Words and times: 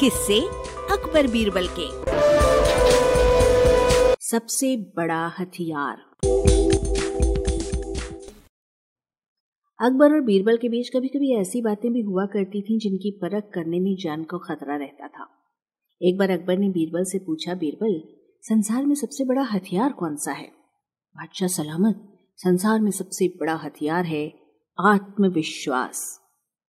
किससे 0.00 0.40
अकबर 0.90 1.26
बीरबल 1.26 1.66
के। 1.78 1.86
सबसे 4.20 4.76
बड़ा 4.76 5.32
हथियार। 5.38 5.96
अकबर 9.80 10.12
और 10.12 10.20
बीरबल 10.20 10.56
के 10.56 10.68
बीच 10.68 10.88
कभी 10.88 11.08
कभी 11.08 11.40
ऐसी 11.40 11.62
बातें 11.62 11.92
भी 11.92 12.00
हुआ 12.00 12.26
करती 12.26 12.62
थीं 12.62 12.78
जिनकी 12.78 13.10
परख 13.10 13.50
करने 13.54 13.80
में 13.80 13.96
जान 13.96 14.24
को 14.24 14.38
खतरा 14.38 14.76
रहता 14.76 15.08
था। 15.08 15.26
एक 16.02 16.18
बार 16.18 16.30
अकबर 16.30 16.58
ने 16.58 16.68
बीरबल 16.68 17.04
से 17.04 17.18
पूछा, 17.18 17.54
बीरबल, 17.54 18.02
संसार 18.42 18.86
में 18.86 18.94
सबसे 18.94 19.24
बड़ा 19.24 19.42
हथियार 19.42 19.92
कौन 19.92 20.16
सा 20.16 20.32
है? 20.32 20.48
बादशाह 21.16 21.48
सलामत, 21.48 22.18
संसार 22.36 22.80
में 22.80 22.90
सबसे 22.90 23.28
बड़ा 23.28 23.54
हथियार 23.54 24.04
है 24.04 24.34
आत्मविश्वास, 24.80 26.20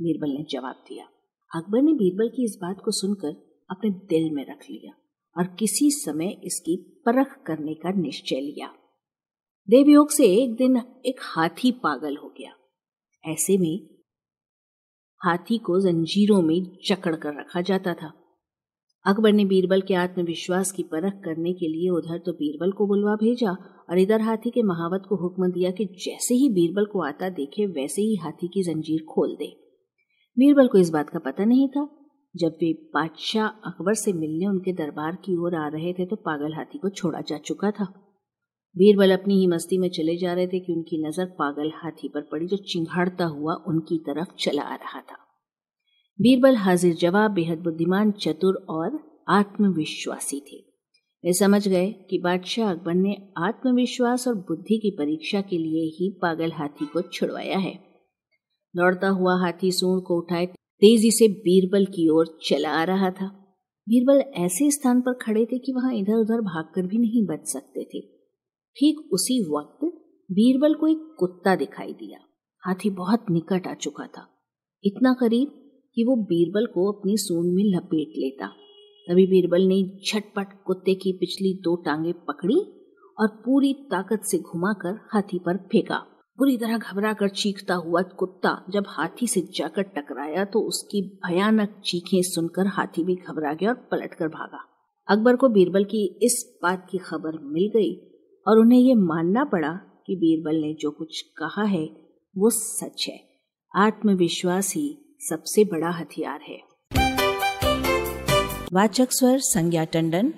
बीरबल 0.00 0.28
ने 0.28 0.46
जवाब 0.50 0.84
दिया। 0.88 1.08
अकबर 1.54 1.82
ने 1.82 1.92
बीरबल 1.92 2.28
की 2.28 2.44
इस 2.44 2.58
बात 2.62 2.80
को 2.84 2.90
सुनकर 2.90 3.28
अपने 3.70 3.90
दिल 3.90 4.30
में 4.30 4.44
रख 4.44 4.64
लिया 4.70 4.92
और 5.36 5.44
किसी 5.58 5.90
समय 5.90 6.40
इसकी 6.44 7.02
परख 7.06 7.42
करने 7.46 7.74
का 7.74 7.90
निश्चय 7.90 8.36
लिया। 8.36 8.72
देवयोग 9.68 10.10
से 10.10 10.26
एक 10.36 10.54
दिन 10.54 10.76
एक 11.06 11.20
हाथी 11.22 11.72
पागल 11.72 12.16
हो 12.16 12.28
गया। 12.28 12.50
ऐसे 13.32 13.58
में 13.58 13.88
हाथी 15.20 15.58
को 15.58 15.80
जंजीरों 15.80 16.42
में 16.42 16.78
जकड़ 16.88 17.16
कर 17.16 17.40
रखा 17.40 17.60
जाता 17.60 17.94
था। 17.94 18.12
अकबर 19.06 19.32
ने 19.32 19.44
बीरबल 19.44 19.80
के 19.80 19.94
आत्मविश्वास 19.94 20.72
की 20.72 20.82
परख 20.82 21.20
करने 21.24 21.52
के 21.52 21.68
लिए 21.68 21.90
उधर 21.90 22.18
तो 22.18 22.32
बीरबल 22.32 22.72
को 22.72 22.86
बुलवा 22.86 23.14
भेजा 23.14 23.52
और 23.90 23.98
इधर 23.98 24.20
हाथी 24.20 24.50
के 24.50 24.62
महावत 24.62 25.06
को 25.08 25.16
हुक्म 25.16 25.50
दिया 25.52 25.70
कि 25.70 25.84
जैसे 25.84 26.34
ही 26.34 26.48
बीरबल 26.48 26.84
को 26.84 27.02
आता 27.02 27.28
देखे, 27.28 27.66
वैसे 27.66 28.02
ही 28.02 28.16
हाथी 28.16 28.48
की 28.48 28.62
जंजीर 28.62 29.04
खोल 29.14 29.36
दे। 29.36 29.63
बीरबल 30.36 30.68
को 30.68 30.78
इस 30.78 30.90
बात 30.90 31.10
का 31.10 31.18
पता 31.18 31.44
नहीं 31.44 31.68
था। 31.68 31.88
जब 32.34 32.56
वे 32.62 32.72
बादशाह 32.94 33.46
अकबर 33.66 33.94
से 33.94 34.12
मिलने 34.12 34.46
उनके 34.46 34.72
दरबार 34.72 35.16
की 35.16 35.36
ओर 35.36 35.54
आ 35.54 35.66
रहे 35.68 35.92
थे 35.92 36.06
तो 36.06 36.16
पागल 36.16 36.54
हाथी 36.54 36.78
को 36.78 36.88
छोड़ा 36.90 37.20
जा 37.20 37.38
चुका 37.38 37.70
था। 37.70 37.84
बीरबल 38.76 39.12
अपनी 39.12 39.34
ही 39.34 39.46
मस्ती 39.46 39.78
में 39.78 39.88
चले 39.88 40.16
जा 40.16 40.32
रहे 40.34 40.46
थे 40.46 40.60
कि 40.60 40.72
उनकी 40.72 41.02
नज़र 41.06 41.26
पागल 41.38 41.70
हाथी 41.74 42.08
पर 42.08 42.20
पड़ी 42.22 42.46
जो 42.46 42.56
चिंघाड़ता 42.56 43.24
हुआ 43.24 43.54
उनकी 43.66 43.98
तरफ़ 43.98 44.34
चला 44.38 44.62
आ 44.62 44.74
रहा 44.74 45.00
था। 45.00 45.16
बीरबल 46.18 46.56
हाजिर 46.56 46.94
जवाब, 46.94 47.30
बेहद 47.30 47.58
बुद्धिमान, 47.58 48.10
चतुर 48.10 48.64
और 48.70 48.98
आत्मविश्वासी 49.28 50.40
थे। 50.40 50.58
वे 51.24 51.32
समझ 51.32 51.66
गए 51.68 51.90
कि 52.10 52.18
बादशाह 52.18 52.70
अकबर 52.70 52.94
ने 52.94 53.16
आत्मविश्वास 53.38 54.28
और 54.28 54.34
बुद्धि 54.34 54.78
की 54.78 54.90
परीक्षा 54.90 55.40
के 55.40 55.58
लिए 55.58 55.84
ही 55.90 56.10
पागल 56.22 56.52
हाथी 56.52 56.86
को 56.86 57.02
छुड़वाया 57.02 57.58
है। 57.58 57.78
दौड़ता 58.76 59.08
हुआ 59.08 59.40
हाथी 59.40 59.72
सूंड 59.72 60.02
को 60.02 60.18
उठाए, 60.18 60.46
तेज़ी 60.80 61.10
से 61.10 61.28
बीरबल 61.28 61.84
की 61.84 62.08
ओर 62.08 62.38
चला 62.48 62.70
आ 62.70 62.84
रहा 62.84 63.10
था। 63.10 63.26
बीरबल 63.88 64.18
ऐसे 64.18 64.70
स्थान 64.70 65.00
पर 65.00 65.12
खड़े 65.12 65.44
थे 65.44 65.58
कि 65.58 65.72
वहाँ 65.72 65.94
इधर 65.94 66.14
उधर 66.14 66.40
भागकर 66.40 66.86
भी 66.86 66.98
नहीं 66.98 67.26
बच 67.26 67.40
सकते 67.42 67.84
थे। 67.84 68.00
ठीक 68.76 69.08
उसी 69.12 69.42
वक्त 69.42 69.84
बीरबल 70.32 70.74
को 70.74 70.86
एक 70.86 71.14
कुत्ता 71.18 71.56
दिखाई 71.56 71.92
दिया। 71.92 72.18
हाथी 72.60 72.90
बहुत 72.90 73.26
निकट 73.30 73.66
आ 73.66 73.74
चुका 73.74 74.06
था। 74.06 74.28
इतना 74.84 75.12
करीब 75.12 75.48
कि 75.94 76.04
वो 76.04 76.16
बीरबल 76.16 76.66
को 76.66 76.92
अपनी 76.92 77.16
सूंड 77.16 77.54
में 77.54 77.64
लपेट 77.64 78.08
लेता। 78.08 78.46
तभी 79.08 79.26
बीरबल 79.26 79.62
ने 79.62 79.82
झटपट 79.82 80.64
कुत्ते 80.66 80.94
की 80.94 81.12
पिछली 81.12 81.54
दो 81.54 81.76
टांगे 81.76 82.12
पकड़ी 82.12 82.60
और 83.20 83.28
पूरी 83.28 83.74
ताकत 83.74 84.20
से 84.24 84.38
घुमाकर 84.38 85.00
हाथी 85.12 85.38
पर 85.38 85.56
फेंका। 85.56 86.06
बुरी 86.38 86.56
तरह 86.56 86.78
घबरा 86.78 87.12
कर 87.12 87.28
चीखता 87.28 87.74
हुआ 87.74 88.02
कुत्ता 88.02 88.64
जब 88.70 88.84
हाथी 88.88 89.26
से 89.26 89.40
जाकर 89.40 89.82
टकराया 89.82 90.44
तो 90.44 90.60
उसकी 90.60 91.20
भयानक 91.26 91.82
चीखें 91.84 92.22
सुनकर 92.22 92.66
हाथी 92.66 93.04
भी 93.04 93.14
घबरा 93.14 93.52
गया 93.52 93.68
और 93.68 93.74
पलट 93.74 94.14
कर 94.14 94.28
भागा। 94.28 94.58
अकबर 95.08 95.36
को 95.36 95.48
बीरबल 95.48 95.84
की 95.84 96.18
इस 96.22 96.58
बात 96.62 96.86
की 96.90 96.98
खबर 96.98 97.32
मिल 97.42 97.68
गई 97.68 98.10
और 98.48 98.58
उन्हें 98.58 98.80
यह 98.80 98.94
मानना 98.96 99.44
पड़ा 99.44 99.72
कि 100.06 100.16
बीरबल 100.16 100.56
ने 100.56 100.76
जो 100.80 100.90
कुछ 100.90 101.20
कहा 101.20 101.62
है, 101.62 101.88
वो 102.38 102.50
सच 102.50 103.06
है। 103.08 103.28
आत्मविश्वास 103.76 104.74
ही 104.74 105.16
सबसे 105.20 105.64
बड़ा 105.64 105.90
हथियार 105.90 106.40
है। 106.48 106.62
वाचक 108.72 109.08
स्वर 109.10 109.38
संज्ञा 109.38 109.84
टंडन। 109.84 110.32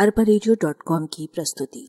अरबा 0.00 1.06
की 1.06 1.26
प्रस्तुति। 1.34 1.86